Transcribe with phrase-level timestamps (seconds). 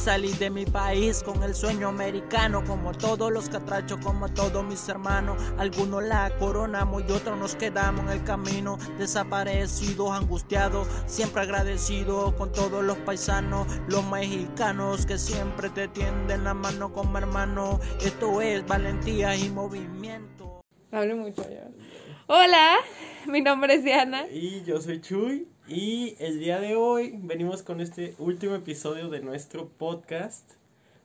[0.00, 4.88] Salí de mi país con el sueño americano, como todos los catrachos, como todos mis
[4.88, 5.36] hermanos.
[5.58, 12.50] Algunos la coronamos y otros nos quedamos en el camino, desaparecidos, angustiados, siempre agradecidos con
[12.50, 17.78] todos los paisanos, los mexicanos que siempre te tienden la mano como hermano.
[18.00, 20.62] Esto es valentía y movimiento.
[20.92, 21.68] Hablo mucho ya.
[22.26, 22.76] Hola,
[23.26, 24.26] mi nombre es Diana.
[24.32, 25.46] Y yo soy Chuy.
[25.68, 30.52] Y el día de hoy venimos con este último episodio de nuestro podcast.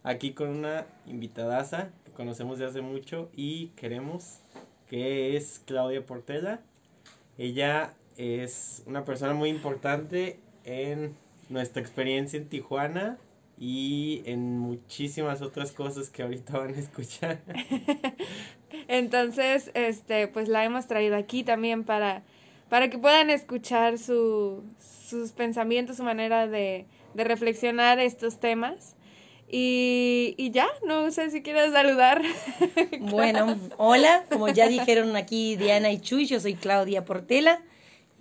[0.04, 4.40] Aquí con una invitadaza que conocemos de hace mucho y queremos,
[4.90, 6.62] que es Claudia Portela.
[7.38, 11.16] Ella es una persona muy importante en
[11.50, 13.18] nuestra experiencia en Tijuana
[13.58, 17.42] y en muchísimas otras cosas que ahorita van a escuchar.
[18.88, 22.24] Entonces, este, pues la hemos traído aquí también para
[22.70, 28.96] para que puedan escuchar su, sus pensamientos, su manera de, de reflexionar estos temas.
[29.48, 32.22] Y, y, ya, no sé si quieres saludar.
[33.00, 37.62] Bueno, hola, como ya dijeron aquí Diana y Chuy, yo soy Claudia Portela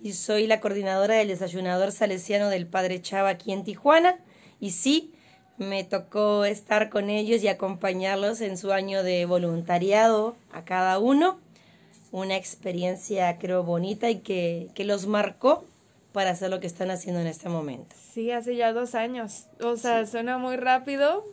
[0.01, 4.19] y soy la coordinadora del desayunador salesiano del Padre Chava aquí en Tijuana.
[4.59, 5.11] Y sí,
[5.57, 11.39] me tocó estar con ellos y acompañarlos en su año de voluntariado a cada uno
[12.15, 15.65] una experiencia creo bonita y que, que los marcó
[16.13, 17.93] para hacer lo que están haciendo en este momento.
[18.13, 19.47] Sí, hace ya dos años.
[19.61, 21.25] O sea, suena muy rápido,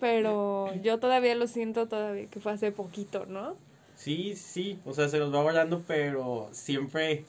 [0.00, 3.54] pero yo todavía lo siento todavía que fue hace poquito, ¿no?
[3.96, 7.26] Sí, sí, o sea, se nos va volando, pero siempre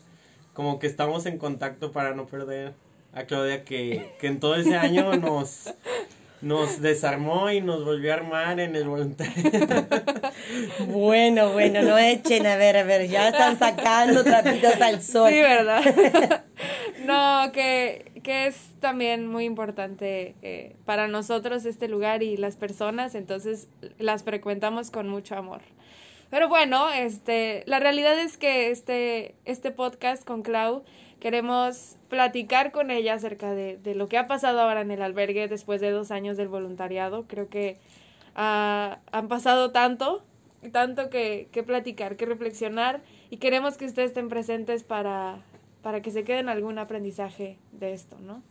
[0.54, 2.74] como que estamos en contacto para no perder
[3.14, 5.74] a Claudia que, que en todo ese año nos,
[6.42, 9.34] nos desarmó y nos volvió a armar en el voluntario.
[10.88, 15.30] bueno, bueno, no echen, a ver, a ver, ya están sacando trapitos al sol.
[15.32, 16.44] Sí, ¿verdad?
[17.06, 23.16] no, que, que es también muy importante eh, para nosotros este lugar y las personas,
[23.16, 25.62] entonces las frecuentamos con mucho amor.
[26.30, 30.84] Pero bueno, este, la realidad es que este, este podcast con Clau
[31.20, 35.48] queremos platicar con ella acerca de, de, lo que ha pasado ahora en el albergue
[35.48, 37.26] después de dos años del voluntariado.
[37.28, 37.78] Creo que
[38.36, 40.24] uh, han pasado tanto,
[40.66, 45.44] tanto que, que, platicar, que reflexionar y queremos que ustedes estén presentes para,
[45.82, 48.42] para que se queden algún aprendizaje de esto, ¿no?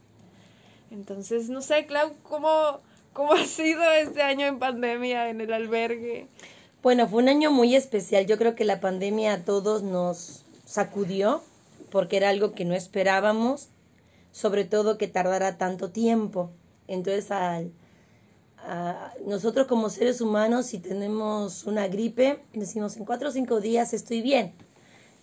[0.90, 2.80] Entonces, no sé, Clau, ¿cómo,
[3.12, 6.28] ¿cómo ha sido este año en pandemia en el albergue?
[6.82, 8.26] Bueno, fue un año muy especial.
[8.26, 11.42] Yo creo que la pandemia a todos nos sacudió
[11.90, 13.68] porque era algo que no esperábamos,
[14.32, 16.50] sobre todo que tardara tanto tiempo.
[16.86, 17.72] Entonces, al,
[18.66, 23.92] a, nosotros como seres humanos, si tenemos una gripe, decimos en cuatro o cinco días
[23.92, 24.52] estoy bien.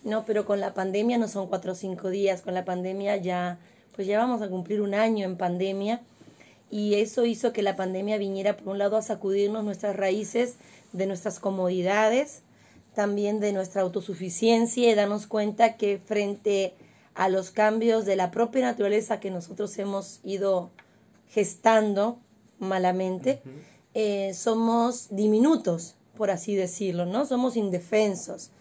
[0.03, 3.59] No, pero con la pandemia no son cuatro o cinco días, con la pandemia ya,
[3.95, 6.01] pues ya vamos a cumplir un año en pandemia
[6.71, 10.55] y eso hizo que la pandemia viniera por un lado a sacudirnos nuestras raíces
[10.93, 12.41] de nuestras comodidades,
[12.95, 16.73] también de nuestra autosuficiencia y darnos cuenta que frente
[17.13, 20.71] a los cambios de la propia naturaleza que nosotros hemos ido
[21.29, 22.19] gestando
[22.61, 23.41] malamente,
[23.93, 27.25] eh, somos diminutos, por así decirlo, ¿no?
[27.25, 28.51] Somos indefensos.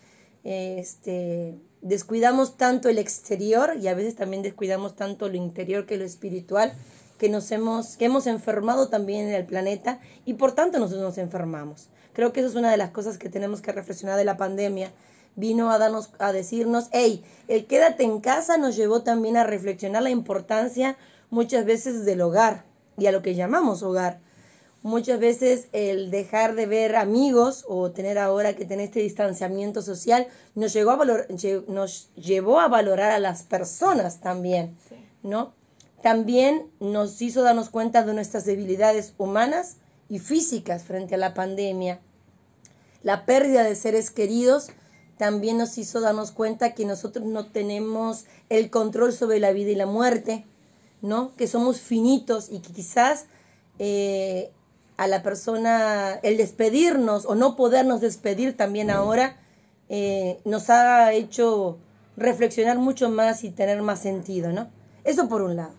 [0.42, 6.04] Este, descuidamos tanto el exterior y a veces también descuidamos tanto lo interior que lo
[6.04, 6.72] espiritual
[7.18, 11.18] que nos hemos que hemos enfermado también en el planeta y por tanto nosotros nos
[11.18, 11.90] enfermamos.
[12.14, 14.90] Creo que eso es una de las cosas que tenemos que reflexionar de la pandemia.
[15.36, 20.02] Vino a darnos, a decirnos, hey, el quédate en casa nos llevó también a reflexionar
[20.02, 20.96] la importancia
[21.28, 22.64] muchas veces del hogar
[23.00, 24.20] y a lo que llamamos hogar.
[24.82, 30.26] Muchas veces el dejar de ver amigos o tener ahora que tener este distanciamiento social
[30.54, 31.26] nos, llegó a valor,
[31.68, 34.76] nos llevó a valorar a las personas también,
[35.22, 35.52] ¿no?
[36.02, 39.76] También nos hizo darnos cuenta de nuestras debilidades humanas
[40.08, 42.00] y físicas frente a la pandemia.
[43.02, 44.68] La pérdida de seres queridos
[45.18, 49.74] también nos hizo darnos cuenta que nosotros no tenemos el control sobre la vida y
[49.74, 50.46] la muerte,
[51.02, 51.34] ¿no?
[51.36, 53.26] Que somos finitos y que quizás
[53.78, 54.50] eh,
[54.96, 59.36] a la persona, el despedirnos o no podernos despedir también ahora,
[59.88, 61.78] eh, nos ha hecho
[62.16, 64.68] reflexionar mucho más y tener más sentido, ¿no?
[65.04, 65.72] Eso por un lado.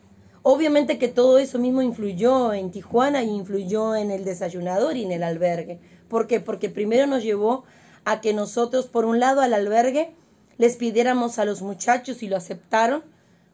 [0.44, 5.12] Obviamente que todo eso mismo influyó en Tijuana y influyó en el desayunador y en
[5.12, 5.80] el albergue.
[6.10, 6.40] ¿Por qué?
[6.40, 7.64] Porque primero nos llevó
[8.06, 10.16] a que nosotros, por un lado, al albergue
[10.58, 13.04] les pidiéramos a los muchachos y lo aceptaron,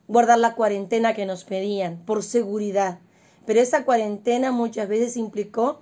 [0.07, 3.00] guardar la cuarentena que nos pedían por seguridad.
[3.45, 5.81] Pero esa cuarentena muchas veces implicó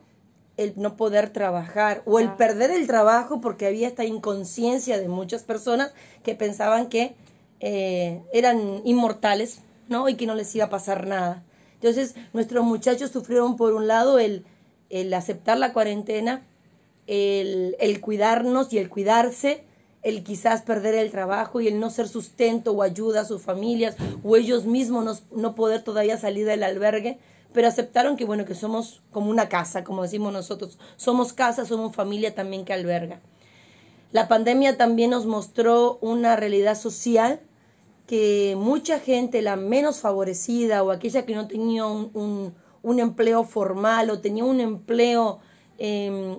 [0.58, 5.44] el no poder trabajar o el perder el trabajo porque había esta inconsciencia de muchas
[5.44, 5.94] personas
[6.24, 7.16] que pensaban que
[7.60, 10.10] eh, eran inmortales ¿no?
[10.10, 11.44] Y que no les iba a pasar nada.
[11.76, 14.46] Entonces, nuestros muchachos sufrieron por un lado el,
[14.90, 16.46] el aceptar la cuarentena,
[17.08, 19.64] el, el cuidarnos y el cuidarse,
[20.06, 23.98] el quizás perder el trabajo y el no ser sustento o ayuda a sus familias
[24.24, 27.18] o ellos mismos no, no poder todavía salir del albergue,
[27.54, 31.96] pero aceptaron que bueno, que somos como una casa, como decimos nosotros, somos casa, somos
[31.96, 33.20] familia también que alberga.
[34.12, 37.40] La pandemia también nos mostró una realidad social
[38.06, 42.54] que mucha gente, la menos favorecida o aquella que no tenía un,
[42.84, 45.40] un, empleo formal o tenía un empleo
[45.80, 46.38] eh,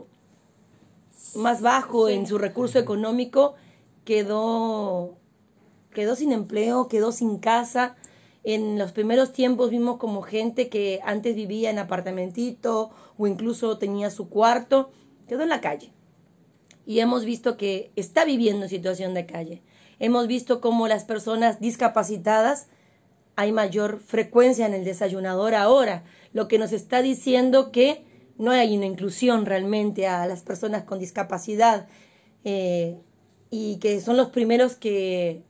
[1.35, 2.15] más bajo Sí.
[2.15, 3.55] en su recurso económico,
[4.05, 5.17] quedó,
[5.93, 7.97] quedó sin empleo, quedó sin casa.
[8.45, 14.11] En los primeros tiempos vimos como gente que antes vivía en apartamentito o incluso tenía
[14.11, 14.91] su cuarto,
[15.27, 15.93] quedó en la calle.
[16.87, 19.63] Y hemos visto que está viviendo en situación de calle.
[19.99, 22.69] Hemos visto cómo las personas discapacitadas
[23.35, 28.05] hay mayor frecuencia en el desayunador ahora, lo que nos está diciendo que
[28.39, 31.87] no hay una inclusión realmente a las personas con discapacidad
[32.45, 32.97] eh,
[33.51, 35.43] y que son los primeros que,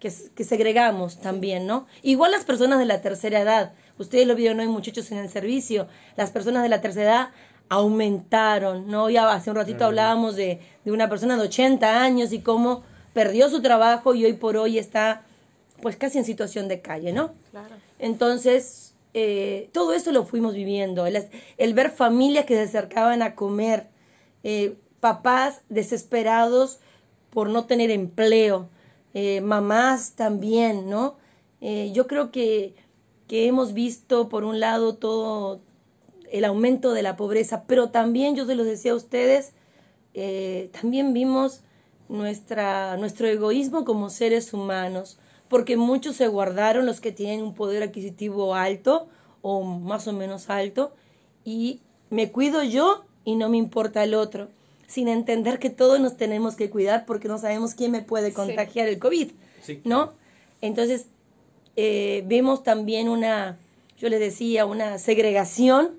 [0.00, 1.86] que, que segregamos también, ¿no?
[2.02, 5.86] Igual las personas de la tercera edad, ustedes lo vieron hoy muchachos en el servicio,
[6.16, 7.28] las personas de la tercera edad
[7.68, 9.10] aumentaron, ¿no?
[9.10, 12.82] Ya hace un ratito hablábamos de, de una persona de 80 años y cómo
[13.12, 15.22] perdió su trabajo y hoy por hoy está
[15.82, 17.32] pues casi en situación de calle, ¿no?
[17.50, 17.74] Claro.
[17.98, 23.88] Entonces, eh, todo eso lo fuimos viviendo, el, ver familias que se acercaban a comer,
[24.44, 26.80] eh, papás desesperados
[27.30, 28.68] por no tener empleo,
[29.14, 31.16] eh, mamás también, ¿no?
[31.60, 32.76] Yo creo que,
[33.26, 35.60] que hemos visto, por un lado, todo
[36.30, 39.54] el aumento de la pobreza, pero también, yo se los decía a ustedes,
[40.70, 41.62] también vimos
[42.08, 47.82] nuestra, nuestro egoísmo como seres humanos porque muchos se guardaron los que tienen un poder
[47.82, 49.08] adquisitivo alto
[49.42, 50.92] o más o menos alto
[51.44, 51.80] y
[52.10, 54.48] me cuido yo y no me importa el otro,
[54.86, 58.86] sin entender que todos nos tenemos que cuidar porque no sabemos quién me puede contagiar
[58.86, 58.94] sí.
[58.94, 59.30] el COVID,
[59.62, 59.80] sí.
[59.84, 60.12] ¿no?
[60.60, 61.06] Entonces,
[61.76, 63.58] eh, vemos también una,
[63.98, 65.90] yo les decía, una segregación,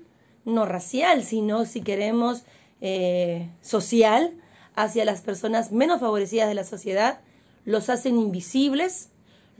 [0.44, 2.42] no racial, sino si queremos
[2.80, 4.34] eh, social,
[4.74, 7.20] hacia las personas menos favorecidas de la sociedad,
[7.64, 9.10] los hacen invisibles,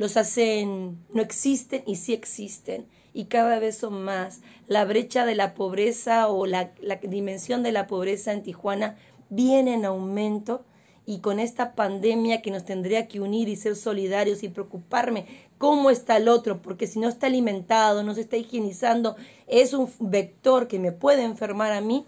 [0.01, 4.41] los hacen, no existen y sí existen, y cada vez son más.
[4.67, 8.97] La brecha de la pobreza o la, dimensión de la pobreza en Tijuana
[9.29, 10.65] viene en aumento
[11.05, 15.27] y con esta pandemia que nos tendría que unir y ser solidarios y preocuparme
[15.59, 19.17] cómo está el otro, porque si no está alimentado, no se está higienizando,
[19.49, 22.07] es un vector que me puede enfermar a mí,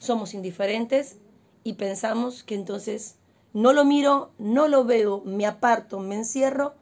[0.00, 1.18] somos indiferentes
[1.62, 3.14] y pensamos que entonces
[3.52, 6.81] no lo miro, no lo veo, me aparto, me encierro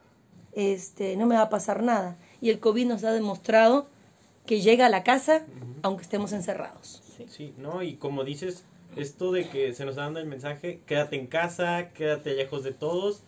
[0.61, 2.17] este, no me va a pasar nada.
[2.41, 3.89] Y el COVID nos ha demostrado
[4.47, 5.75] que llega a la casa uh -huh.
[5.83, 7.03] aunque estemos encerrados.
[7.17, 7.27] Sí.
[7.29, 8.65] sí, no, y como dices,
[8.97, 12.73] esto de que se nos está dando el mensaje, quédate en casa, quédate lejos de
[12.73, 13.23] todos,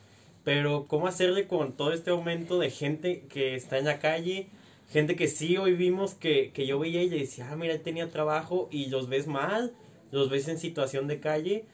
[0.45, 4.49] pero ¿cómo hacerle con todo este aumento de gente que está en la calle?
[4.91, 7.81] Gente que sí hoy vimos que, que yo veía y le decía, ah, mira, él
[7.83, 9.73] tenía trabajo y los ves mal,
[10.11, 11.65] los ves en situación de calle.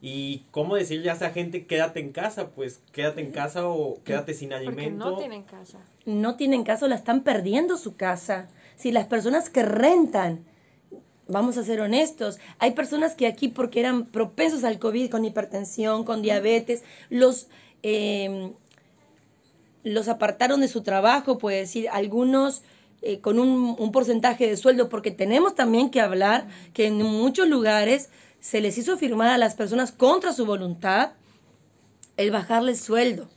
[0.00, 2.50] ¿Y cómo decirle a esa gente quédate en casa?
[2.50, 5.04] Pues quédate en casa o quédate sin alimento.
[5.04, 5.78] Porque no tienen casa.
[6.04, 8.48] No tienen casa o la están perdiendo su casa.
[8.76, 10.44] Si las personas que rentan,
[11.26, 16.04] vamos a ser honestos, hay personas que aquí porque eran propensos al COVID con hipertensión,
[16.04, 17.48] con diabetes, los,
[17.82, 18.52] eh,
[19.82, 22.62] los apartaron de su trabajo, puede decir, algunos...
[23.00, 27.46] Eh, con un, un porcentaje de sueldo, porque tenemos también que hablar que en muchos
[27.46, 28.08] lugares
[28.40, 31.10] se les hizo firmar a las personas contra su voluntad
[32.16, 33.28] el bajarles sueldo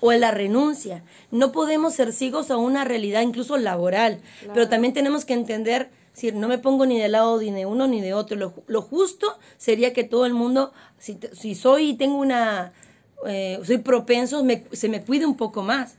[0.00, 1.02] o la renuncia.
[1.30, 4.54] No podemos ser ciegos a una realidad incluso laboral, claro.
[4.54, 7.86] pero también tenemos que entender, si no me pongo ni de lado ni de uno
[7.86, 12.18] ni de otro, lo, lo justo sería que todo el mundo, si, si soy tengo
[12.18, 12.72] una,
[13.26, 15.96] eh, soy propenso, me, se me cuide un poco más,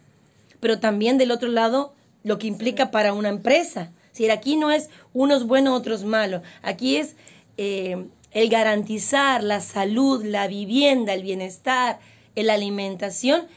[0.60, 1.94] pero también del otro lado
[2.24, 2.90] lo que implica sí.
[2.92, 3.92] para una empresa.
[4.12, 7.16] Si aquí no es unos buenos, otros malos, aquí es
[7.56, 12.00] eh, el garantizar la salud, la vivienda, el bienestar,
[12.44, 13.48] la alimentación,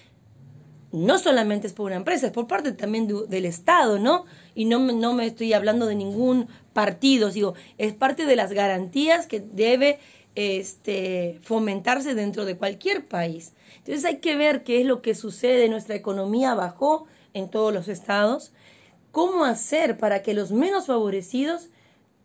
[0.92, 4.26] no solamente es por una empresa, es por parte también de, del Estado, ¿no?
[4.54, 9.26] Y no, no me estoy hablando de ningún partido, digo, es parte de las garantías
[9.26, 9.98] que debe
[10.34, 13.52] este, fomentarse dentro de cualquier país.
[13.78, 17.88] Entonces hay que ver qué es lo que sucede, nuestra economía bajó en todos los
[17.88, 18.52] estados,
[19.10, 21.68] cómo hacer para que los menos favorecidos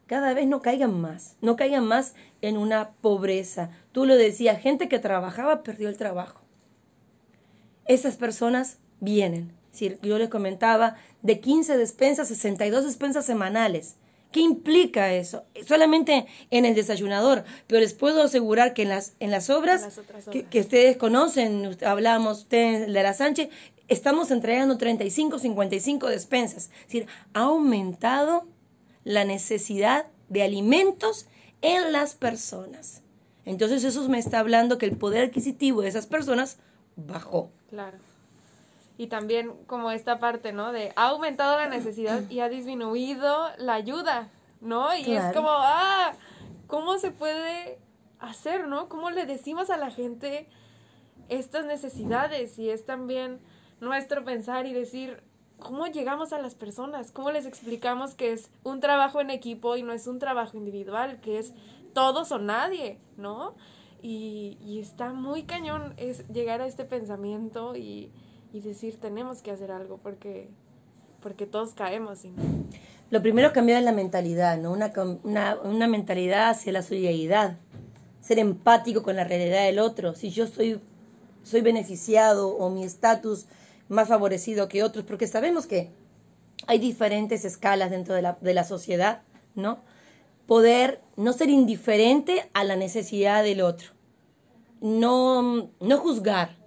[0.07, 3.69] cada vez no caigan más, no caigan más en una pobreza.
[3.91, 6.41] Tú lo decías, gente que trabajaba perdió el trabajo.
[7.85, 9.51] Esas personas vienen.
[9.71, 13.95] Si yo les comentaba, de 15 despensas, 62 despensas semanales.
[14.31, 15.43] ¿Qué implica eso?
[15.65, 20.25] Solamente en el desayunador, pero les puedo asegurar que en las, en las obras, las
[20.49, 23.49] Que, ustedes conocen, usted- hablábamos usted de la Sánchez,
[23.87, 26.65] estamos entregando 35, 55 despensas.
[26.81, 28.45] Es decir, ha aumentado
[29.05, 31.27] la necesidad de alimentos
[31.61, 33.01] en las personas.
[33.45, 36.57] Entonces eso me está hablando que el poder adquisitivo de esas personas
[36.95, 37.49] bajó.
[37.69, 37.97] Claro.
[38.97, 40.71] Y también como esta parte, ¿no?
[40.71, 44.95] De ha aumentado la necesidad y ha disminuido la ayuda, ¿no?
[44.95, 46.13] Y es como, ah,
[46.65, 47.77] ¿cómo se puede
[48.19, 48.89] hacer, ¿no?
[48.89, 50.47] ¿Cómo le decimos a la gente
[51.29, 52.57] estas necesidades?
[52.57, 53.39] Y es también
[53.79, 55.21] nuestro pensar y decir,
[55.59, 57.11] ¿cómo llegamos a las personas?
[57.11, 61.19] ¿Cómo les explicamos que es un trabajo en equipo y no es un trabajo individual,
[61.21, 61.53] que es
[61.93, 63.55] todos o nadie, ¿no?
[64.01, 68.11] Y, y está muy cañón es llegar a este pensamiento y,
[68.53, 70.49] y decir tenemos que hacer algo porque,
[71.21, 72.23] porque todos caemos.
[72.23, 72.33] Y.
[73.09, 74.71] Lo primero es la mentalidad, ¿no?
[74.71, 74.91] Una,
[75.23, 77.57] una, una mentalidad hacia la solidaridad,
[78.21, 80.13] ser empático con la realidad del otro.
[80.13, 80.79] Si yo soy,
[81.43, 83.45] soy beneficiado o mi estatus
[83.89, 85.91] más favorecido que otros, porque sabemos que
[86.65, 89.21] hay diferentes escalas dentro de la, de la sociedad,
[89.55, 89.79] ¿no?
[90.45, 93.89] Poder no ser indiferente a la necesidad del otro,
[94.81, 96.57] no, no juzgar.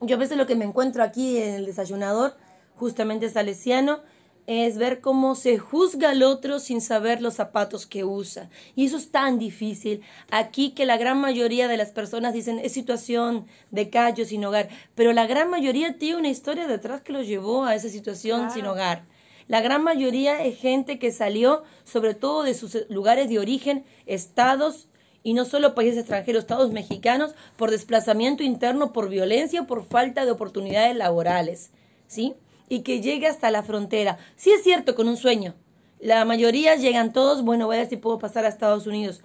[0.00, 2.36] Yo a veces lo que me encuentro aquí en el desayunador,
[2.76, 4.00] justamente salesiano,
[4.46, 8.50] es ver cómo se juzga al otro sin saber los zapatos que usa.
[8.74, 10.02] Y eso es tan difícil.
[10.30, 14.68] Aquí que la gran mayoría de las personas dicen es situación de callo sin hogar,
[14.94, 18.54] pero la gran mayoría tiene una historia detrás que lo llevó a esa situación Claro.
[18.54, 19.04] sin hogar.
[19.48, 24.88] La gran mayoría es gente que salió sobre todo de sus lugares de origen, estados
[25.24, 30.32] y no solo países extranjeros, estados mexicanos, por desplazamiento interno, por violencia, por falta de
[30.32, 31.70] oportunidades laborales,
[32.08, 32.34] ¿sí?
[32.72, 34.16] Y que llegue hasta la frontera.
[34.34, 35.54] Sí es cierto, con un sueño.
[36.00, 39.20] La mayoría llegan todos, bueno, voy a ver si puedo pasar a Estados Unidos.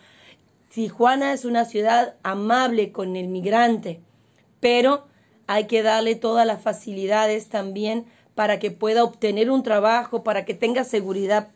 [0.70, 4.01] Tijuana es una ciudad amable con el migrante,
[4.60, 5.08] pero
[5.48, 10.54] hay que darle todas las facilidades también para que pueda obtener un trabajo, para que
[10.54, 11.48] tenga seguridad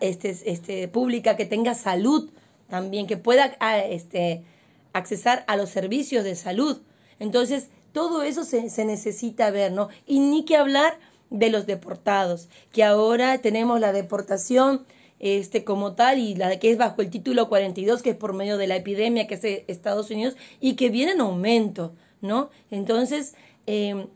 [0.00, 2.30] este, este, pública, que tenga salud
[2.68, 4.44] también, que pueda ah, este,
[4.92, 6.82] accesar a los servicios de salud.
[7.18, 7.66] Entonces,
[7.96, 9.88] todo eso se, se necesita ver, ¿no?
[10.06, 10.98] Y ni que hablar
[11.30, 14.86] de los deportados, que ahora tenemos la deportación
[15.18, 18.58] este como tal y la que es bajo el título 42 que es por medio
[18.58, 22.50] de la epidemia que es de Estados Unidos y que viene en aumento, ¿no?
[22.70, 23.34] Entonces,
[23.66, 24.06] eh,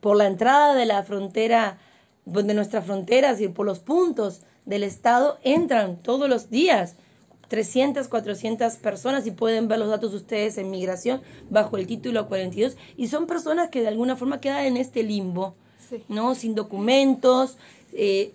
[0.00, 1.78] por la entrada de la frontera,
[2.24, 6.96] de nuestras fronteras y por los puntos del Estado entran todos los días
[7.48, 12.76] 300, 400 personas y pueden ver los datos ustedes en migración bajo el título 42
[12.96, 15.54] y son personas que de alguna forma quedan en este limbo,
[16.08, 16.34] ¿no?
[16.34, 17.56] Sin documentos,
[17.92, 18.32] eh,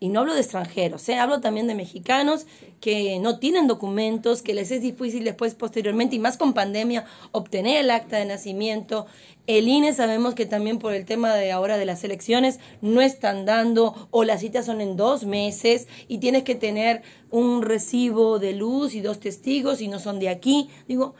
[0.00, 1.16] y no hablo de extranjeros, ¿eh?
[1.16, 2.46] hablo también de mexicanos
[2.82, 7.78] que no tienen documentos, que les es difícil después, posteriormente, y más con pandemia, obtener
[7.78, 9.06] el acta de nacimiento.
[9.46, 13.46] El INE sabemos que también por el tema de ahora de las elecciones no están
[13.46, 18.52] dando o las citas son en dos meses y tienes que tener un recibo de
[18.52, 20.68] luz y dos testigos y no son de aquí.
[20.86, 21.14] Digo,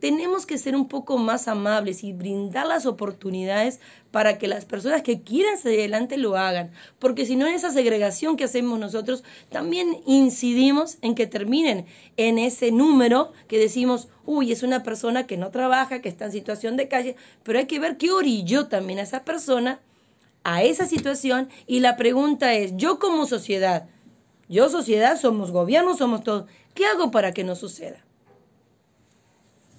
[0.00, 5.02] tenemos que ser un poco más amables y brindar las oportunidades para que las personas
[5.02, 6.70] que quieran salir adelante lo hagan.
[6.98, 11.86] Porque si no, en esa segregación que hacemos nosotros, también incidimos en que terminen
[12.16, 16.32] en ese número que decimos, uy, es una persona que no trabaja, que está en
[16.32, 19.80] situación de calle, pero hay que ver qué orilló también a esa persona
[20.44, 23.86] a esa situación y la pregunta es, yo como sociedad,
[24.48, 28.02] yo sociedad, somos gobierno, somos todos, ¿qué hago para que no suceda?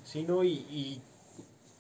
[0.09, 1.01] Sí, no, y, y,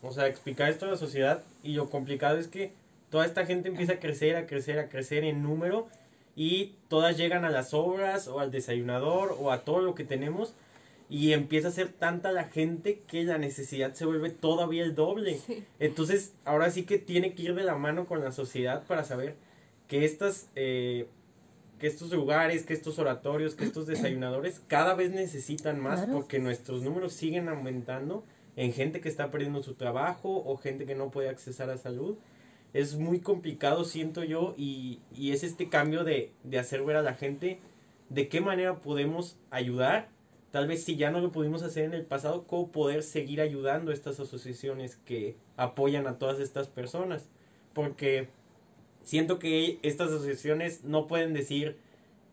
[0.03, 2.73] o sea, explicar esto a la sociedad y lo complicado es que
[3.09, 5.87] toda esta gente empieza a crecer, a crecer, a crecer en número
[6.35, 10.53] y todas llegan a las obras o al desayunador o a todo lo que tenemos
[11.09, 15.39] y empieza a ser tanta la gente que la necesidad se vuelve todavía el doble.
[15.39, 15.65] Sí.
[15.79, 19.37] Entonces, ahora sí que tiene que ir de la mano con la sociedad para saber
[19.87, 21.07] que estas, eh,
[21.79, 26.13] que estos lugares, que estos oratorios, que estos desayunadores cada vez necesitan más Claro.
[26.13, 28.23] porque nuestros números siguen aumentando
[28.55, 32.17] en gente que está perdiendo su trabajo o gente que no puede accesar a salud.
[32.73, 37.01] Es muy complicado, siento yo, y, y es este cambio de, de hacer ver a
[37.01, 37.59] la gente
[38.09, 40.09] de qué manera podemos ayudar.
[40.51, 43.91] Tal vez si ya no lo pudimos hacer en el pasado, cómo poder seguir ayudando
[43.91, 47.29] a estas asociaciones que apoyan a todas estas personas.
[47.73, 48.27] Porque
[49.09, 51.77] siento que estas asociaciones no pueden decir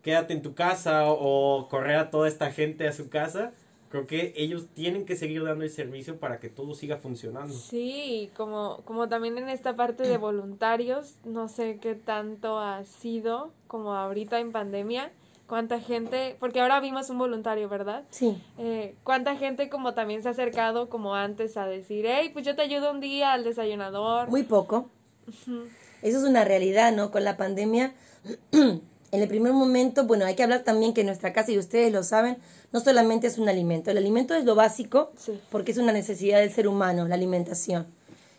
[0.03, 3.51] quédate en tu casa o correr a toda esta gente a su casa,
[3.89, 7.51] creo que ellos tienen que seguir dando el servicio para que todo siga funcionando.
[7.51, 13.51] Sí, como, como también en esta parte de voluntarios, no sé qué tanto ha sido
[13.65, 15.11] como ahorita en pandemia,
[15.47, 18.03] cuánta gente, porque ahora vimos un voluntario, ¿verdad?
[18.11, 18.39] Sí.
[18.59, 22.55] Eh, cuánta gente como también se ha acercado como antes a decir, hey, pues yo
[22.55, 24.29] te ayudo un día al desayunador.
[24.29, 24.91] Muy poco.
[26.01, 27.11] Eso es una realidad, ¿no?
[27.11, 27.93] Con la pandemia,
[28.51, 32.03] en el primer momento, bueno, hay que hablar también que nuestra casa, y ustedes lo
[32.03, 32.37] saben,
[32.71, 33.91] no solamente es un alimento.
[33.91, 35.39] El alimento es lo básico Sí.
[35.49, 37.87] porque es una necesidad del ser humano, la alimentación.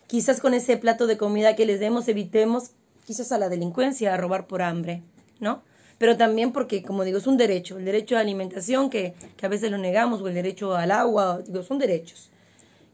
[0.06, 2.70] Quizás con ese plato de comida que les demos evitemos
[3.06, 5.02] quizás a la delincuencia, a robar por hambre,
[5.40, 5.62] ¿no?
[5.96, 9.46] Pero también porque, como digo, es un derecho, el derecho a la alimentación que, que
[9.46, 12.30] a veces lo negamos, o el derecho al agua, digo, son derechos.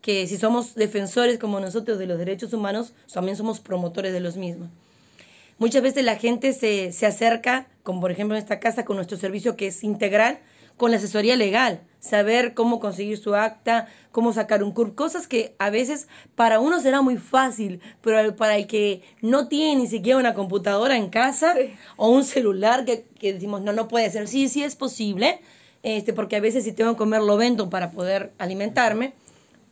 [0.05, 4.37] Que si somos defensores como nosotros de los derechos humanos, también somos promotores de los
[4.37, 4.69] mismos.
[5.57, 9.17] Muchas veces la gente se, se acerca, como por ejemplo en esta casa, con nuestro
[9.17, 10.41] servicio que es integral,
[10.77, 15.55] con la asesoría legal, saber cómo conseguir su acta, cómo sacar un CURP, cosas que
[15.59, 20.19] a veces para uno será muy fácil, pero para el que no tiene ni siquiera
[20.19, 21.73] una computadora en casa Sí.
[21.97, 25.41] o un celular que, que decimos, no, no puede ser, sí, sí es posible,
[25.83, 29.15] este, porque a veces si tengo que comer lo vendo para poder alimentarme,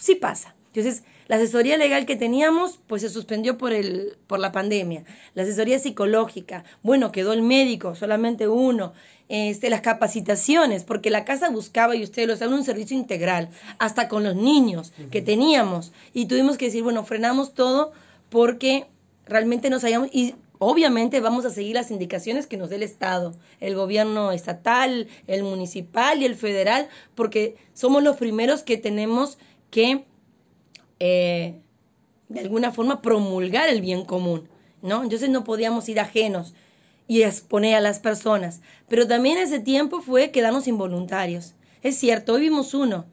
[0.02, 0.56] sí pasa.
[0.74, 5.04] Entonces, la asesoría legal que teníamos, pues se suspendió por, el, por la pandemia.
[5.34, 8.94] La asesoría psicológica, bueno, quedó el médico, solamente uno.
[9.28, 14.08] Este, las capacitaciones, porque la casa buscaba, y ustedes lo saben, un servicio integral, hasta
[14.08, 15.92] con los niños que teníamos.
[16.12, 17.92] Y tuvimos que decir, bueno, frenamos todo
[18.28, 18.86] porque
[19.26, 20.08] realmente nos hayamos...
[20.12, 25.08] Y obviamente vamos a seguir las indicaciones que nos dé el Estado, el gobierno estatal,
[25.26, 29.38] el municipal y el federal, porque somos los primeros que tenemos
[29.72, 30.04] que
[31.00, 31.58] eh,
[32.28, 34.48] de alguna forma promulgar el bien común,
[34.82, 35.02] ¿no?
[35.02, 36.54] Entonces no podíamos ir ajenos
[37.08, 38.60] y exponer a las personas.
[38.88, 41.54] Pero también ese tiempo fue quedarnos involuntarios.
[41.82, 43.06] Es cierto, hoy vimos uno.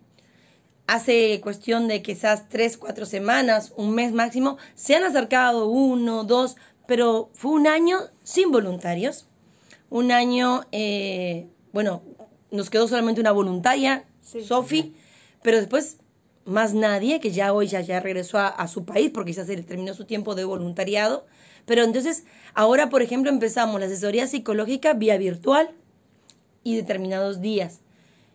[0.85, 6.57] Hace cuestión de quizás tres, cuatro semanas, un mes máximo, se han acercado uno, dos,
[6.87, 9.27] pero fue un año sin voluntarios.
[9.89, 12.03] Un año, eh, bueno,
[12.51, 14.43] nos quedó solamente una voluntaria, Sí.
[14.43, 14.93] Sofi,
[15.41, 15.98] pero después
[16.49, 19.55] más nadie, que ya hoy ya, ya regresó a, a su país porque ya se
[19.55, 21.25] le terminó su tiempo de voluntariado.
[21.65, 25.69] Pero entonces, ahora, por ejemplo, empezamos la asesoría psicológica vía virtual
[26.63, 27.81] y determinados días.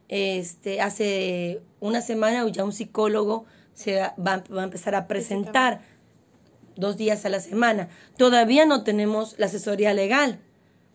[0.09, 5.81] Este, hace una semana ya un psicólogo se va, va a empezar a presentar
[6.77, 7.88] dos días a la semana.
[8.16, 10.40] Todavía no tenemos la asesoría legal,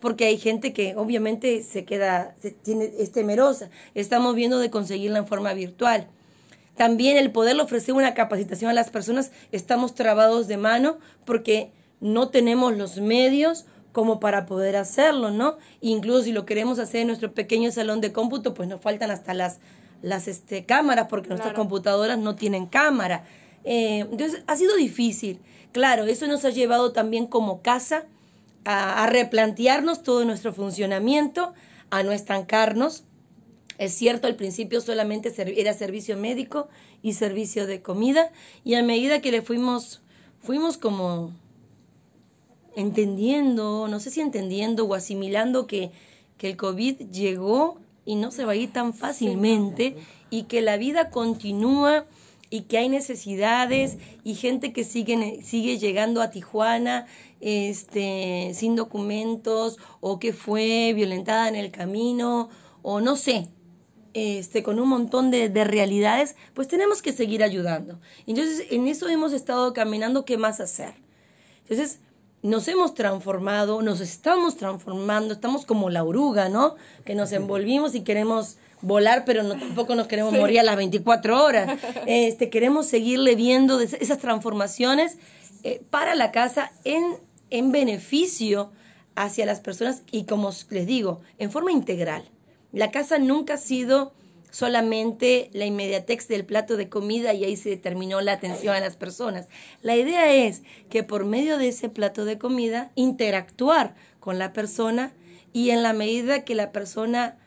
[0.00, 3.70] porque hay gente que obviamente se queda, se tiene, es temerosa.
[3.94, 6.08] Estamos viendo de conseguirla en forma virtual.
[6.80, 12.30] También el poder ofrecer una capacitación a las personas, estamos trabados de mano porque no
[12.30, 15.58] tenemos los medios como para poder hacerlo, ¿no?
[15.82, 19.34] Incluso si lo queremos hacer en nuestro pequeño salón de cómputo, pues nos faltan hasta
[19.34, 19.58] las,
[20.00, 23.24] las este, cámaras porque nuestras computadoras no tienen cámara.
[23.64, 25.38] Eh, entonces, ha sido difícil.
[25.72, 28.06] Claro, eso nos ha llevado también como casa
[28.64, 31.52] a, a replantearnos todo nuestro funcionamiento,
[31.90, 33.04] a no estancarnos.
[33.80, 36.68] Es cierto, al principio solamente era servicio médico
[37.02, 38.30] y servicio de comida,
[38.62, 40.02] y a medida que le fuimos,
[40.38, 41.32] fuimos como
[42.76, 45.92] entendiendo, no sé si entendiendo o asimilando que,
[46.36, 49.96] que el COVID llegó y no se va a ir tan fácilmente
[50.28, 52.04] y que la vida continúa
[52.50, 57.06] y que hay necesidades y gente que sigue, sigue llegando a Tijuana
[57.40, 62.50] este, sin documentos o que fue violentada en el camino
[62.82, 63.48] o no sé,
[64.14, 68.00] este, con un montón de, de realidades, pues tenemos que seguir ayudando.
[68.26, 70.94] Entonces, en eso hemos estado caminando, ¿qué más hacer?
[71.62, 72.00] Entonces,
[72.42, 76.76] nos hemos transformado, nos estamos transformando, estamos como la oruga, ¿no?
[77.04, 81.44] Que nos envolvimos y queremos volar, pero no, tampoco nos queremos morir a las 24
[81.44, 81.78] horas.
[82.06, 85.18] Este, queremos seguirle viendo esas transformaciones
[85.62, 87.16] eh, para la casa en,
[87.50, 88.72] en beneficio
[89.14, 92.24] hacia las personas y como les digo, en forma integral.
[92.72, 94.12] La casa nunca ha sido
[94.50, 98.96] solamente la inmediatez del plato de comida y ahí se terminó la atención a las
[98.96, 99.48] personas.
[99.82, 105.12] La idea es que por medio de ese plato de comida interactuar con la persona
[105.52, 107.38] y en la medida que la persona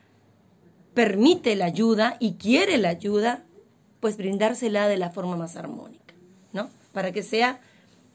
[0.94, 3.44] permite la ayuda y quiere la ayuda,
[4.00, 6.14] pues brindársela de la forma más armónica,
[6.52, 6.70] ¿no?
[6.92, 7.60] Para que sea,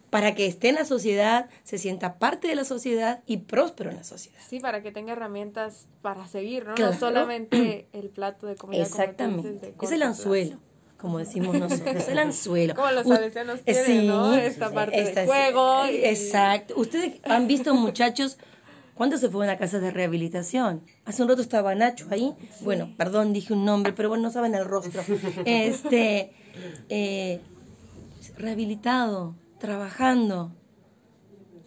[0.10, 3.98] para que esté en la sociedad, se sienta parte de la sociedad y próspero en
[3.98, 4.40] la sociedad.
[4.48, 6.76] Sí, para que tenga herramientas para seguir, ¿no?
[6.76, 6.94] Claro.
[6.94, 8.82] No solamente el plato de comida.
[8.82, 9.74] Exactamente.
[9.82, 10.06] Es el plazo.
[10.06, 10.58] anzuelo,
[10.98, 11.96] como decimos nosotros.
[11.96, 12.74] Es el anzuelo.
[12.76, 14.34] Como los salesianos tienen, ¿no?
[14.36, 16.74] Esta parte de esta es- juego y- Exacto.
[16.78, 18.38] Ustedes han visto, muchachos,
[18.96, 20.84] ¿Cuántos se fueron a casas de rehabilitación?
[21.06, 22.34] Hace un rato estaba Nacho ahí.
[22.60, 25.02] Bueno, perdón, dije un nombre, pero bueno, no saben el rostro.
[25.46, 26.34] Este,
[26.90, 27.40] eh,
[28.38, 30.52] rehabilitado, trabajando,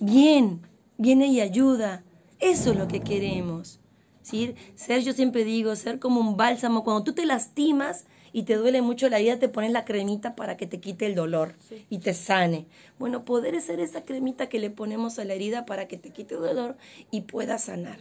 [0.00, 0.66] bien,
[0.98, 2.04] viene y ayuda.
[2.40, 3.78] Eso es lo que queremos.
[4.22, 4.54] ¿sí?
[4.74, 6.84] Ser, yo siempre digo, ser como un bálsamo.
[6.84, 10.56] Cuando tú te lastimas y te duele mucho la herida, te pones la cremita para
[10.56, 11.54] que te quite el dolor
[11.90, 12.66] y te sane.
[12.98, 16.34] Bueno, poder ser esa cremita que le ponemos a la herida para que te quite
[16.34, 16.76] el dolor
[17.10, 17.98] y pueda sanar.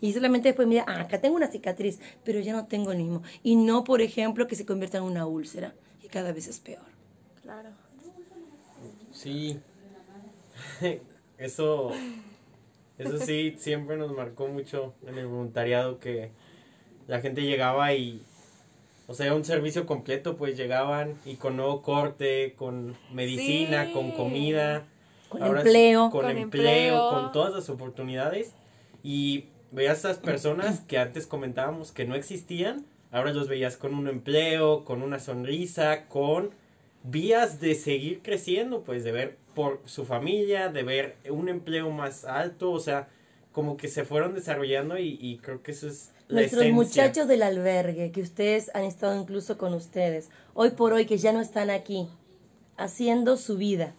[0.00, 3.22] Y solamente después mira, ah, acá tengo una cicatriz, pero ya no tengo el mismo.
[3.42, 6.84] Y no, por ejemplo, que se convierta en una úlcera y cada vez es peor.
[7.40, 7.83] Claro.
[9.24, 9.58] Sí.
[11.38, 11.90] Eso
[12.96, 16.30] eso sí, siempre nos marcó mucho en el voluntariado que
[17.08, 18.22] la gente llegaba y,
[19.08, 24.84] o sea, un servicio completo, pues llegaban y con nuevo corte, con medicina, con comida.
[25.28, 26.10] Con empleo.
[26.10, 28.54] con, empleo, con todas las oportunidades.
[29.02, 33.94] Y veías a esas personas que antes comentábamos que no existían, ahora los veías con
[33.94, 36.50] un empleo, con una sonrisa, con
[37.04, 42.24] vías de seguir creciendo, pues de ver por su familia, de ver un empleo más
[42.24, 43.08] alto, o sea,
[43.52, 48.10] como que se fueron desarrollando y, creo que eso es la Nuestros muchachos del albergue,
[48.10, 52.08] que ustedes han estado incluso con ustedes, hoy por hoy que ya no están aquí,
[52.76, 53.94] haciendo su vida,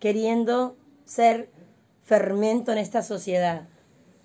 [0.00, 1.50] queriendo ser
[2.02, 3.68] fermento en esta sociedad.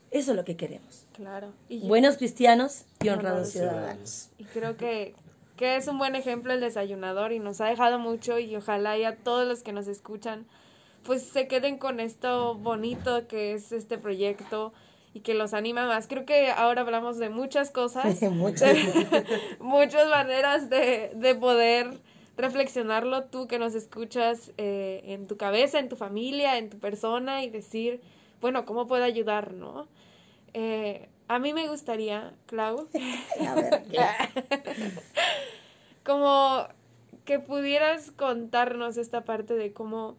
[0.09, 1.05] Eso es lo que queremos.
[1.13, 1.51] Claro.
[1.83, 4.29] Buenos cristianos y honrados ciudadanos.
[4.37, 5.13] Y creo que
[5.57, 9.15] que es un buen ejemplo el desayunador y nos ha dejado mucho y ojalá ya
[9.15, 10.45] todos los que nos escuchan
[11.03, 14.73] pues se queden con esto bonito que es este proyecto
[15.13, 16.07] y que los anima más.
[16.07, 18.77] Creo que ahora hablamos de muchas cosas, muchas,
[19.59, 21.97] muchas maneras de, de, poder
[22.35, 27.43] reflexionarlo tú que nos escuchas eh, en tu cabeza, en tu familia, en tu persona
[27.43, 28.01] y decir,
[28.41, 29.87] bueno, ¿cómo puedo ayudar, no?
[30.53, 32.87] Eh, a mí me gustaría, Clau,
[36.03, 36.67] como
[37.25, 40.15] que pudieras contarnos esta parte de cómo,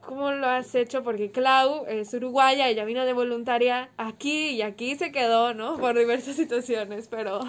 [0.00, 4.96] cómo lo has hecho, porque Clau es uruguaya, ella vino de voluntaria aquí y aquí
[4.96, 5.78] se quedó, ¿no?
[5.78, 7.40] Por diversas situaciones, pero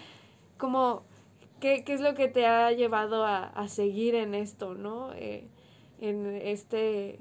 [0.58, 1.04] como,
[1.60, 5.12] ¿qué, qué es lo que te ha llevado a, a seguir en esto, ¿no?
[5.14, 5.46] Eh,
[6.00, 7.20] en este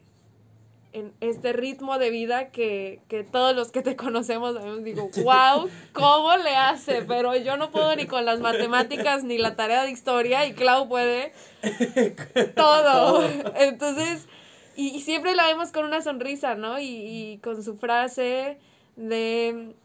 [0.93, 6.35] en este ritmo de vida que, que todos los que te conocemos digo, wow, ¿cómo
[6.37, 7.03] le hace?
[7.03, 10.87] Pero yo no puedo ni con las matemáticas ni la tarea de historia y Clau
[10.87, 11.33] puede
[12.55, 13.23] todo.
[13.55, 14.27] Entonces,
[14.75, 16.79] y, siempre la vemos con una sonrisa, ¿no?
[16.79, 18.57] Y, y con su frase
[18.95, 19.75] de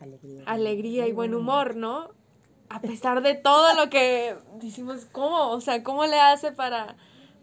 [0.00, 0.42] alegría.
[0.46, 2.10] alegría y buen humor, ¿no?
[2.70, 5.50] A pesar de todo lo que decimos, ¿cómo?
[5.50, 6.96] O sea, ¿cómo le hace para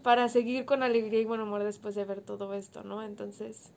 [0.06, 3.02] para seguir con alegría y buen humor después de ver todo esto, ¿no?
[3.02, 3.72] Entonces...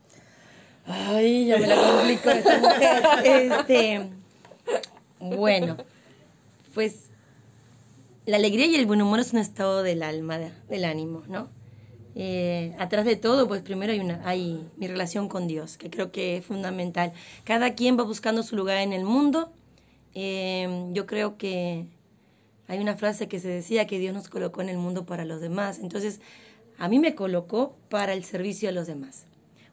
[0.85, 3.03] Ay, ya me la complico esta mujer.
[3.25, 4.11] Este,
[5.21, 5.79] bueno,
[6.75, 7.09] pues
[8.27, 10.39] la alegría y el buen humor es un estado del alma,
[10.69, 11.49] del ánimo, ¿no?
[12.15, 16.13] Eh, atrás de todo, pues primero hay, una, hay mi relación con Dios, que creo
[16.13, 17.15] que es fundamental.
[17.45, 19.51] Cada quien va buscando su lugar en el mundo.
[20.13, 21.87] Eh, yo creo que
[22.69, 25.41] hay una frase que se decía que Dios nos colocó en el mundo para los
[25.41, 25.79] demás.
[25.79, 26.21] Entonces,
[26.77, 29.25] a mí me colocó para el servicio a los demás.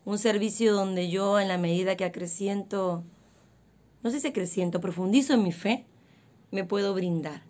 [0.05, 3.03] Un servicio donde yo, en la medida que acreciento,
[4.01, 5.85] no sé si creciento, profundizo en mi fe,
[6.51, 7.43] me puedo brindar.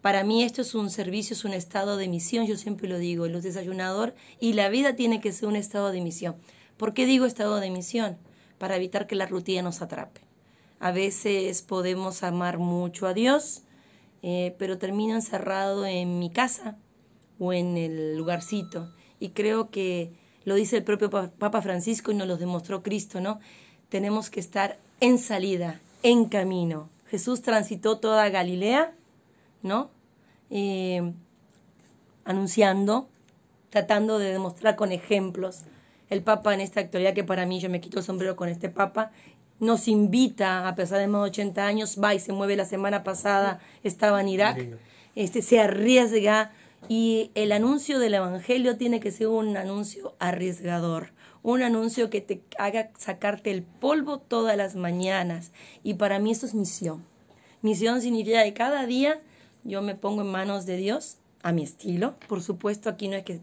[0.00, 3.28] Para mí esto es un servicio, es un estado de misión, yo siempre lo digo,
[3.28, 6.36] los desayunador y la vida tiene que ser un estado de misión.
[6.76, 8.16] ¿Por qué digo estado de misión?
[8.58, 10.20] Para evitar que la rutina nos atrape.
[10.80, 13.62] A veces podemos amar mucho a Dios,
[14.28, 16.76] eh, pero termino encerrado en mi casa
[17.38, 18.92] o en el lugarcito.
[19.20, 20.10] Y creo que
[20.44, 23.38] lo dice el propio Papa Francisco y nos lo demostró Cristo, ¿no?
[23.88, 26.88] Tenemos que estar en salida, en camino.
[27.06, 28.92] Jesús transitó toda Galilea,
[29.62, 29.90] ¿no?
[30.50, 31.12] Eh,
[32.24, 33.08] anunciando,
[33.70, 35.62] tratando de demostrar con ejemplos.
[36.10, 38.70] El Papa en esta actualidad, que para mí yo me quito el sombrero con este
[38.70, 39.12] Papa,
[39.60, 43.04] nos invita, a pesar de más de 80 años, va y se mueve la semana
[43.04, 44.78] pasada, estaba en Irak,
[45.14, 46.52] este, se arriesga
[46.88, 52.42] y el anuncio del Evangelio tiene que ser un anuncio arriesgador, un anuncio que te
[52.58, 55.52] haga sacarte el polvo todas las mañanas.
[55.82, 57.04] Y para mí eso es misión.
[57.62, 59.20] Misión significa que cada día
[59.64, 62.16] yo me pongo en manos de Dios, a mi estilo.
[62.28, 63.40] Por supuesto, aquí no es que,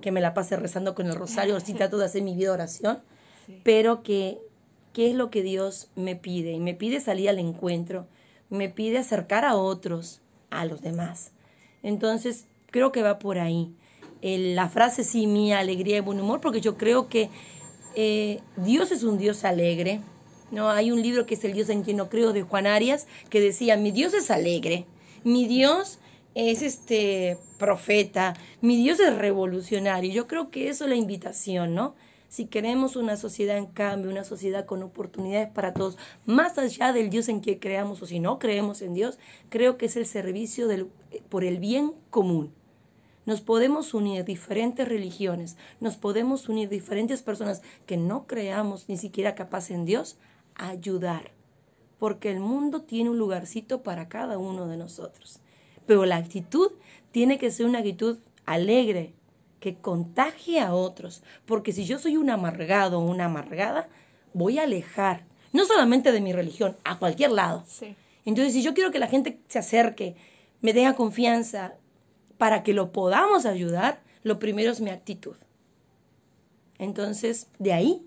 [0.00, 2.98] que me la pase rezando con el rosario, sí trato de hacer mi vida oración,
[3.62, 4.38] pero que
[4.94, 6.52] qué es lo que Dios me pide.
[6.52, 8.06] Y me pide salir al encuentro,
[8.48, 11.32] me pide acercar a otros, a los demás.
[11.82, 13.74] Entonces, creo que va por ahí.
[14.22, 17.28] la frase sí, mi alegría y buen humor, porque yo creo que
[17.94, 20.00] eh, Dios es un Dios alegre.
[20.50, 23.06] No, hay un libro que es El Dios en quien no creo de Juan Arias
[23.28, 24.86] que decía, mi Dios es alegre,
[25.24, 25.98] mi Dios
[26.34, 30.12] es este profeta, mi Dios es revolucionario.
[30.12, 31.94] Yo creo que eso es la invitación, ¿no?
[32.34, 37.08] Si queremos una sociedad en cambio, una sociedad con oportunidades para todos, más allá del
[37.08, 39.20] Dios en que creamos o si no creemos en Dios,
[39.50, 40.88] creo que es el servicio del,
[41.28, 42.52] por el bien común.
[43.24, 49.36] Nos podemos unir diferentes religiones, nos podemos unir diferentes personas que no creamos ni siquiera
[49.36, 50.16] capaz en Dios,
[50.56, 51.30] a ayudar,
[52.00, 55.38] porque el mundo tiene un lugarcito para cada uno de nosotros.
[55.86, 56.72] Pero la actitud
[57.12, 59.14] tiene que ser una actitud alegre,
[59.60, 63.88] que contagie a otros, porque si yo soy un amargado o una amargada,
[64.32, 67.64] voy a alejar, no solamente de mi religión, a cualquier lado.
[68.24, 70.16] Entonces, si yo quiero que la gente se acerque,
[70.60, 71.74] me tenga confianza,
[72.38, 75.36] para que lo podamos ayudar, lo primero es mi actitud.
[76.78, 78.06] Entonces, de ahí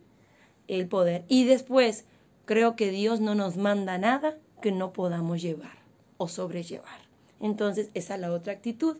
[0.68, 1.24] el poder.
[1.28, 2.06] Y después,
[2.46, 5.78] creo que Dios no nos manda nada que no podamos llevar
[6.18, 7.00] o sobrellevar.
[7.40, 8.98] Entonces, esa es la otra actitud.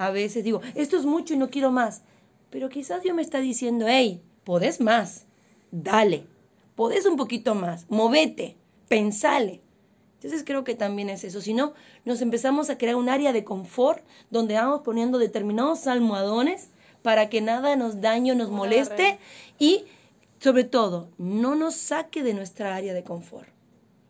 [0.00, 2.00] A veces digo, esto es mucho y no quiero más.
[2.48, 5.26] Pero quizás Dios me está diciendo, hey, podés más,
[5.70, 6.24] dale,
[6.74, 8.56] podés un poquito más, movete,
[8.88, 9.60] pensale.
[10.14, 11.42] Entonces creo que también es eso.
[11.42, 11.74] Si no,
[12.06, 16.70] nos empezamos a crear un área de confort donde vamos poniendo determinados almohadones
[17.02, 19.18] para que nada nos dañe, nos moleste
[19.58, 19.84] y
[20.38, 23.50] sobre todo no nos saque de nuestra área de confort.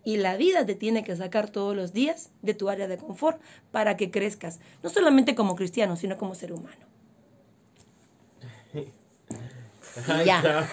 [0.05, 3.41] Y la vida te tiene que sacar todos los días de tu área de confort
[3.71, 6.87] para que crezcas, no solamente como cristiano, sino como ser humano.
[10.25, 10.69] ya.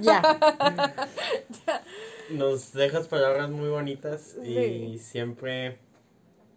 [0.00, 0.22] ya.
[2.30, 5.78] nos dejas palabras muy bonitas y siempre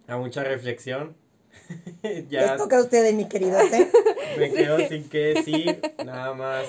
[0.07, 1.15] a mucha reflexión.
[2.29, 3.59] ya Les toca a ustedes, mi querido.
[3.59, 3.91] ¿eh?
[4.37, 6.67] Me quedo sin qué decir, nada más,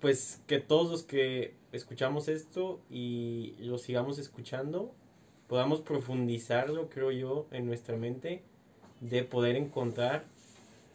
[0.00, 4.92] pues que todos los que escuchamos esto y lo sigamos escuchando,
[5.46, 8.42] podamos profundizarlo, creo yo, en nuestra mente,
[9.00, 10.24] de poder encontrar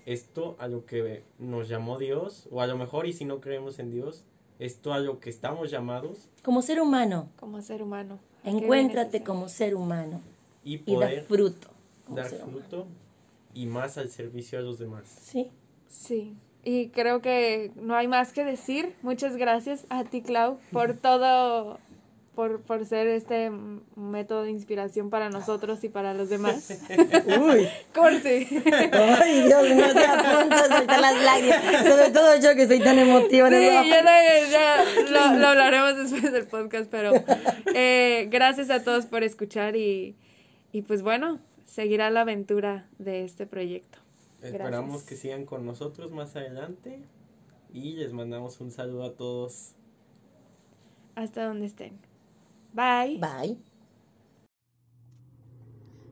[0.06, 3.80] esto a lo que nos llamó Dios, o a lo mejor, y si no creemos
[3.80, 4.26] en Dios,
[4.60, 6.30] esto a lo que estamos llamados.
[6.44, 7.30] Como ser humano.
[7.40, 8.20] Como ser humano.
[8.44, 10.22] Encuéntrate como ser humano.
[10.64, 11.68] Y poder dar fruto.
[12.10, 12.88] Dar fruto
[13.54, 15.06] y más al servicio de los demás.
[15.08, 15.52] Sí.
[15.88, 16.36] Sí.
[16.64, 18.96] Y creo que no hay más que decir.
[19.02, 21.80] Muchas gracias a ti, Clau, por todo
[22.36, 23.52] por, por ser este
[23.96, 26.80] método de inspiración para nosotros y para los demás.
[27.40, 27.68] Uy.
[27.94, 28.48] Corte.
[28.92, 31.88] Ay, Dios, no te apunto a soltar las lágrimas.
[31.88, 33.50] Sobre todo yo que soy tan emotiva.
[33.50, 34.04] Sí, ya,
[34.52, 37.12] ya lo, lo, hablaremos después del podcast, pero
[37.76, 40.16] eh, gracias a todos por escuchar y,
[40.72, 44.03] y pues bueno, seguirá la aventura de este proyecto.
[44.44, 47.00] Esperamos que sigan con nosotros más adelante
[47.72, 49.76] y les mandamos un saludo a todos.
[51.16, 52.00] Hasta donde estén.
[52.74, 53.20] Bye.
[53.20, 53.58] Bye.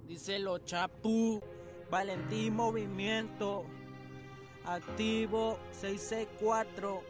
[0.08, 1.42] Díselo, Chapu.
[1.90, 3.66] Valentín Movimiento.
[4.66, 7.02] Activo 664.